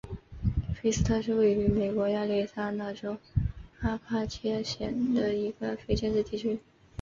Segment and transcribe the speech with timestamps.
[0.73, 3.15] 菲斯特是位于美国亚利桑那州
[3.81, 6.59] 阿帕契县的一个非建制地区。